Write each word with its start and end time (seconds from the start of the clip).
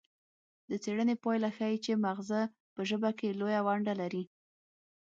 د 0.69 0.71
څیړنې 0.83 1.15
پایله 1.23 1.49
ښيي 1.57 1.77
چې 1.85 2.01
مغزه 2.05 2.41
په 2.73 2.81
ژبه 2.89 3.09
کې 3.19 3.37
لویه 3.39 3.61
ونډه 3.67 3.93
لري 4.01 4.23